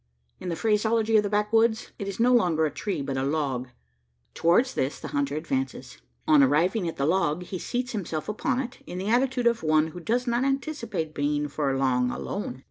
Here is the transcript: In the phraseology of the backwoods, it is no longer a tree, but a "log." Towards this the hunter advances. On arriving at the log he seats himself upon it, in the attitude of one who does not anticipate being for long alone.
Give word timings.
In 0.39 0.49
the 0.49 0.55
phraseology 0.55 1.15
of 1.17 1.21
the 1.21 1.29
backwoods, 1.29 1.91
it 1.99 2.07
is 2.07 2.19
no 2.19 2.33
longer 2.33 2.65
a 2.65 2.71
tree, 2.71 3.03
but 3.03 3.17
a 3.17 3.23
"log." 3.23 3.67
Towards 4.33 4.73
this 4.73 4.99
the 4.99 5.09
hunter 5.09 5.35
advances. 5.35 5.99
On 6.27 6.41
arriving 6.41 6.87
at 6.87 6.97
the 6.97 7.05
log 7.05 7.43
he 7.43 7.59
seats 7.59 7.91
himself 7.91 8.27
upon 8.27 8.59
it, 8.59 8.79
in 8.87 8.97
the 8.97 9.09
attitude 9.09 9.45
of 9.45 9.61
one 9.61 9.89
who 9.89 9.99
does 9.99 10.25
not 10.25 10.43
anticipate 10.43 11.13
being 11.13 11.47
for 11.47 11.77
long 11.77 12.09
alone. 12.09 12.59